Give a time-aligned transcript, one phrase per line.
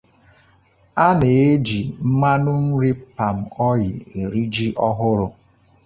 [1.05, 3.37] A na-eji mmanụ nri 'Palm
[3.69, 5.27] oil' eri Ji ọhụrụ.